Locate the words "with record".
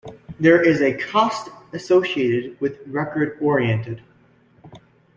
2.59-3.37